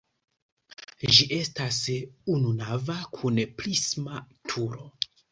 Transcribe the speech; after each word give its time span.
Ĝi 1.17 1.25
estas 1.35 1.75
ununava 2.35 2.95
kun 3.19 3.37
prisma 3.59 4.23
turo. 4.53 4.89